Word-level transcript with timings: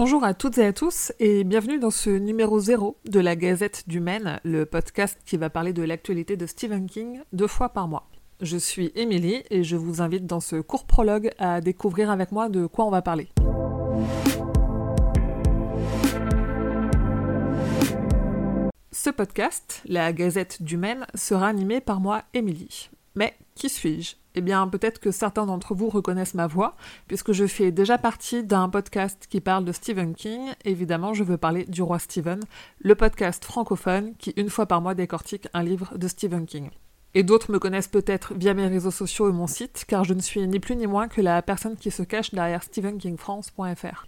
Bonjour 0.00 0.22
à 0.22 0.32
toutes 0.32 0.58
et 0.58 0.64
à 0.64 0.72
tous 0.72 1.12
et 1.18 1.42
bienvenue 1.42 1.80
dans 1.80 1.90
ce 1.90 2.08
numéro 2.08 2.60
0 2.60 2.96
de 3.06 3.18
la 3.18 3.34
Gazette 3.34 3.82
du 3.88 3.98
Maine, 3.98 4.38
le 4.44 4.64
podcast 4.64 5.18
qui 5.26 5.36
va 5.36 5.50
parler 5.50 5.72
de 5.72 5.82
l'actualité 5.82 6.36
de 6.36 6.46
Stephen 6.46 6.86
King 6.86 7.22
deux 7.32 7.48
fois 7.48 7.70
par 7.70 7.88
mois. 7.88 8.08
Je 8.40 8.56
suis 8.56 8.92
Émilie 8.94 9.42
et 9.50 9.64
je 9.64 9.74
vous 9.74 10.00
invite 10.00 10.24
dans 10.24 10.38
ce 10.38 10.54
court 10.60 10.84
prologue 10.84 11.32
à 11.40 11.60
découvrir 11.60 12.12
avec 12.12 12.30
moi 12.30 12.48
de 12.48 12.66
quoi 12.66 12.84
on 12.84 12.90
va 12.90 13.02
parler. 13.02 13.26
Ce 18.92 19.10
podcast, 19.10 19.82
la 19.84 20.12
Gazette 20.12 20.62
du 20.62 20.76
Maine, 20.76 21.08
sera 21.16 21.48
animé 21.48 21.80
par 21.80 21.98
moi, 21.98 22.22
Émilie. 22.34 22.88
Mais 23.18 23.34
qui 23.56 23.68
suis-je? 23.68 24.14
Eh 24.36 24.40
bien, 24.40 24.68
peut-être 24.68 25.00
que 25.00 25.10
certains 25.10 25.44
d'entre 25.44 25.74
vous 25.74 25.88
reconnaissent 25.88 26.34
ma 26.34 26.46
voix, 26.46 26.76
puisque 27.08 27.32
je 27.32 27.48
fais 27.48 27.72
déjà 27.72 27.98
partie 27.98 28.44
d'un 28.44 28.68
podcast 28.68 29.26
qui 29.28 29.40
parle 29.40 29.64
de 29.64 29.72
Stephen 29.72 30.14
King. 30.14 30.52
Évidemment, 30.64 31.14
je 31.14 31.24
veux 31.24 31.36
parler 31.36 31.64
du 31.64 31.82
roi 31.82 31.98
Stephen, 31.98 32.38
le 32.78 32.94
podcast 32.94 33.44
francophone 33.44 34.14
qui, 34.18 34.34
une 34.36 34.50
fois 34.50 34.66
par 34.66 34.80
mois, 34.80 34.94
décortique 34.94 35.48
un 35.52 35.64
livre 35.64 35.98
de 35.98 36.06
Stephen 36.06 36.46
King. 36.46 36.70
Et 37.14 37.24
d'autres 37.24 37.50
me 37.50 37.58
connaissent 37.58 37.88
peut-être 37.88 38.34
via 38.34 38.54
mes 38.54 38.68
réseaux 38.68 38.92
sociaux 38.92 39.28
et 39.28 39.32
mon 39.32 39.48
site, 39.48 39.84
car 39.88 40.04
je 40.04 40.14
ne 40.14 40.20
suis 40.20 40.46
ni 40.46 40.60
plus 40.60 40.76
ni 40.76 40.86
moins 40.86 41.08
que 41.08 41.20
la 41.20 41.42
personne 41.42 41.76
qui 41.76 41.90
se 41.90 42.04
cache 42.04 42.30
derrière 42.30 42.62
stephenkingfrance.fr. 42.62 44.06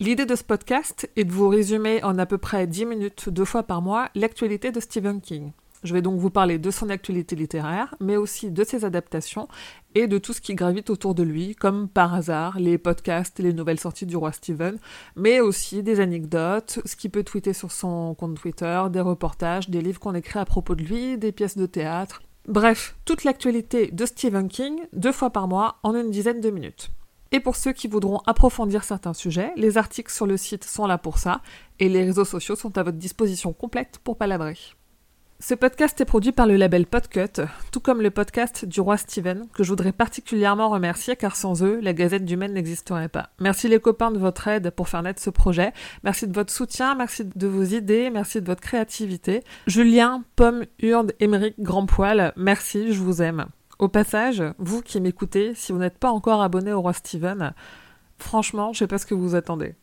L'idée 0.00 0.26
de 0.26 0.34
ce 0.34 0.42
podcast 0.42 1.08
est 1.14 1.24
de 1.24 1.32
vous 1.32 1.48
résumer 1.48 2.02
en 2.02 2.18
à 2.18 2.26
peu 2.26 2.38
près 2.38 2.66
10 2.66 2.86
minutes 2.86 3.28
deux 3.28 3.44
fois 3.44 3.62
par 3.62 3.82
mois 3.82 4.08
l'actualité 4.16 4.72
de 4.72 4.80
Stephen 4.80 5.20
King. 5.20 5.52
Je 5.84 5.94
vais 5.94 6.02
donc 6.02 6.18
vous 6.18 6.30
parler 6.30 6.58
de 6.58 6.70
son 6.70 6.90
actualité 6.90 7.36
littéraire, 7.36 7.94
mais 8.00 8.16
aussi 8.16 8.50
de 8.50 8.64
ses 8.64 8.84
adaptations 8.84 9.46
et 9.94 10.08
de 10.08 10.18
tout 10.18 10.32
ce 10.32 10.40
qui 10.40 10.54
gravite 10.54 10.90
autour 10.90 11.14
de 11.14 11.22
lui, 11.22 11.54
comme 11.54 11.88
par 11.88 12.14
hasard 12.14 12.58
les 12.58 12.78
podcasts, 12.78 13.38
les 13.38 13.52
nouvelles 13.52 13.78
sorties 13.78 14.06
du 14.06 14.16
roi 14.16 14.32
Steven, 14.32 14.78
mais 15.14 15.40
aussi 15.40 15.82
des 15.82 16.00
anecdotes, 16.00 16.80
ce 16.84 16.96
qu'il 16.96 17.10
peut 17.10 17.22
tweeter 17.22 17.52
sur 17.52 17.70
son 17.70 18.14
compte 18.14 18.40
Twitter, 18.40 18.82
des 18.90 19.00
reportages, 19.00 19.70
des 19.70 19.80
livres 19.80 20.00
qu'on 20.00 20.14
écrit 20.14 20.40
à 20.40 20.44
propos 20.44 20.74
de 20.74 20.82
lui, 20.82 21.16
des 21.16 21.32
pièces 21.32 21.56
de 21.56 21.66
théâtre. 21.66 22.22
Bref, 22.48 22.96
toute 23.04 23.24
l'actualité 23.24 23.90
de 23.92 24.06
Stephen 24.06 24.48
King, 24.48 24.80
deux 24.92 25.12
fois 25.12 25.30
par 25.30 25.48
mois, 25.48 25.76
en 25.82 25.94
une 25.94 26.10
dizaine 26.10 26.40
de 26.40 26.50
minutes. 26.50 26.90
Et 27.30 27.40
pour 27.40 27.56
ceux 27.56 27.72
qui 27.72 27.88
voudront 27.88 28.22
approfondir 28.26 28.84
certains 28.84 29.12
sujets, 29.12 29.52
les 29.56 29.76
articles 29.76 30.10
sur 30.10 30.26
le 30.26 30.38
site 30.38 30.64
sont 30.64 30.86
là 30.86 30.96
pour 30.96 31.18
ça, 31.18 31.42
et 31.78 31.88
les 31.88 32.04
réseaux 32.04 32.24
sociaux 32.24 32.56
sont 32.56 32.78
à 32.78 32.82
votre 32.82 32.96
disposition 32.96 33.52
complète 33.52 34.00
pour 34.02 34.16
palabrer. 34.16 34.56
Ce 35.40 35.54
podcast 35.54 36.00
est 36.00 36.04
produit 36.04 36.32
par 36.32 36.48
le 36.48 36.56
label 36.56 36.84
Podcut, 36.84 37.42
tout 37.70 37.78
comme 37.78 38.02
le 38.02 38.10
podcast 38.10 38.64
du 38.64 38.80
roi 38.80 38.96
Steven, 38.96 39.46
que 39.54 39.62
je 39.62 39.68
voudrais 39.68 39.92
particulièrement 39.92 40.68
remercier 40.68 41.14
car 41.14 41.36
sans 41.36 41.62
eux, 41.62 41.78
la 41.80 41.92
Gazette 41.92 42.24
du 42.24 42.36
Maine 42.36 42.54
n'existerait 42.54 43.08
pas. 43.08 43.30
Merci 43.38 43.68
les 43.68 43.78
copains 43.78 44.10
de 44.10 44.18
votre 44.18 44.48
aide 44.48 44.70
pour 44.70 44.88
faire 44.88 45.04
naître 45.04 45.22
ce 45.22 45.30
projet. 45.30 45.72
Merci 46.02 46.26
de 46.26 46.34
votre 46.34 46.52
soutien, 46.52 46.96
merci 46.96 47.24
de 47.24 47.46
vos 47.46 47.62
idées, 47.62 48.10
merci 48.10 48.40
de 48.40 48.46
votre 48.46 48.60
créativité. 48.60 49.44
Julien, 49.68 50.24
Pomme, 50.34 50.64
Urde, 50.80 51.12
Émeric, 51.20 51.54
Grandpoil, 51.60 52.32
merci, 52.36 52.92
je 52.92 53.00
vous 53.00 53.22
aime. 53.22 53.46
Au 53.78 53.86
passage, 53.86 54.42
vous 54.58 54.82
qui 54.82 55.00
m'écoutez, 55.00 55.54
si 55.54 55.70
vous 55.70 55.78
n'êtes 55.78 55.98
pas 55.98 56.10
encore 56.10 56.42
abonné 56.42 56.72
au 56.72 56.80
roi 56.80 56.92
Steven, 56.94 57.54
franchement, 58.18 58.72
je 58.72 58.80
sais 58.80 58.86
pas 58.88 58.98
ce 58.98 59.06
que 59.06 59.14
vous 59.14 59.36
attendez. 59.36 59.76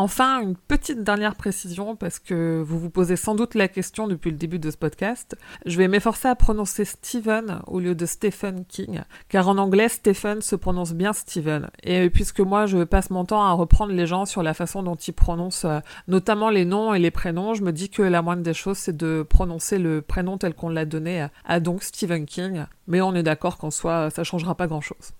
Enfin, 0.00 0.40
une 0.40 0.54
petite 0.54 1.02
dernière 1.02 1.34
précision, 1.34 1.96
parce 1.96 2.20
que 2.20 2.62
vous 2.64 2.78
vous 2.78 2.88
posez 2.88 3.16
sans 3.16 3.34
doute 3.34 3.56
la 3.56 3.66
question 3.66 4.06
depuis 4.06 4.30
le 4.30 4.36
début 4.36 4.60
de 4.60 4.70
ce 4.70 4.76
podcast. 4.76 5.36
Je 5.66 5.76
vais 5.76 5.88
m'efforcer 5.88 6.28
à 6.28 6.36
prononcer 6.36 6.84
Stephen 6.84 7.58
au 7.66 7.80
lieu 7.80 7.96
de 7.96 8.06
Stephen 8.06 8.64
King, 8.64 9.00
car 9.28 9.48
en 9.48 9.58
anglais, 9.58 9.88
Stephen 9.88 10.40
se 10.40 10.54
prononce 10.54 10.92
bien 10.92 11.12
Stephen. 11.12 11.68
Et 11.82 12.10
puisque 12.10 12.38
moi, 12.38 12.66
je 12.66 12.84
passe 12.84 13.10
mon 13.10 13.24
temps 13.24 13.42
à 13.42 13.50
reprendre 13.50 13.92
les 13.92 14.06
gens 14.06 14.24
sur 14.24 14.44
la 14.44 14.54
façon 14.54 14.84
dont 14.84 14.94
ils 14.94 15.12
prononcent 15.12 15.64
euh, 15.64 15.80
notamment 16.06 16.48
les 16.48 16.64
noms 16.64 16.94
et 16.94 17.00
les 17.00 17.10
prénoms, 17.10 17.54
je 17.54 17.64
me 17.64 17.72
dis 17.72 17.90
que 17.90 18.02
la 18.02 18.22
moindre 18.22 18.44
des 18.44 18.54
choses, 18.54 18.78
c'est 18.78 18.96
de 18.96 19.26
prononcer 19.28 19.78
le 19.78 20.00
prénom 20.00 20.38
tel 20.38 20.54
qu'on 20.54 20.68
l'a 20.68 20.84
donné 20.84 21.26
à 21.44 21.58
donc 21.58 21.82
Stephen 21.82 22.24
King. 22.24 22.66
Mais 22.86 23.00
on 23.00 23.16
est 23.16 23.24
d'accord 23.24 23.58
qu'en 23.58 23.72
soi, 23.72 24.10
ça 24.10 24.22
changera 24.22 24.54
pas 24.54 24.68
grand-chose. 24.68 25.10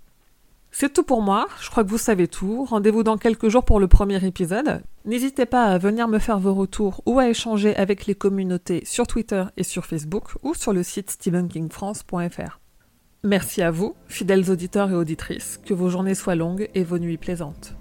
C'est 0.71 0.93
tout 0.93 1.03
pour 1.03 1.23
moi, 1.23 1.49
je 1.61 1.71
crois 1.71 1.83
que 1.83 1.89
vous 1.89 1.99
savez 1.99 2.29
tout. 2.29 2.65
Rendez-vous 2.65 3.03
dans 3.03 3.17
quelques 3.17 3.49
jours 3.49 3.65
pour 3.65 3.81
le 3.81 3.89
premier 3.89 4.25
épisode. 4.25 4.83
N'hésitez 5.05 5.47
pas 5.47 5.65
à 5.65 5.79
venir 5.79 6.09
me 6.09 6.19
faire 6.19 6.39
vos 6.39 6.55
retours 6.55 7.03
ou 7.07 7.19
à 7.19 7.29
échanger 7.29 7.75
avec 7.77 8.07
les 8.07 8.15
communautés 8.15 8.85
sur 8.85 9.07
Twitter 9.07 9.45
et 9.57 9.65
sur 9.65 9.87
Facebook 9.87 10.35
ou 10.43 10.55
sur 10.55 10.73
le 10.73 10.83
site 10.83 11.11
stephenkingfrance.fr. 11.11 12.61
Merci 13.25 13.63
à 13.63 13.71
vous, 13.71 13.97
fidèles 14.07 14.51
auditeurs 14.51 14.91
et 14.91 14.95
auditrices, 14.95 15.59
que 15.65 15.75
vos 15.75 15.89
journées 15.89 16.15
soient 16.15 16.37
longues 16.37 16.69
et 16.75 16.85
vos 16.85 16.99
nuits 16.99 17.17
plaisantes. 17.17 17.78